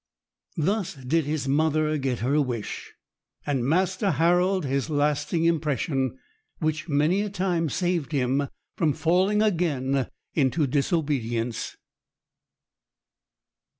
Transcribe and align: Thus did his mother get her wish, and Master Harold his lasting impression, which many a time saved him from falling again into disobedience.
Thus 0.57 0.95
did 0.95 1.25
his 1.25 1.47
mother 1.47 1.95
get 1.99 2.21
her 2.21 2.41
wish, 2.41 2.91
and 3.45 3.63
Master 3.63 4.09
Harold 4.09 4.65
his 4.65 4.89
lasting 4.89 5.45
impression, 5.45 6.17
which 6.57 6.89
many 6.89 7.21
a 7.21 7.29
time 7.29 7.69
saved 7.69 8.11
him 8.11 8.47
from 8.75 8.93
falling 8.93 9.43
again 9.43 10.09
into 10.33 10.65
disobedience. 10.65 11.77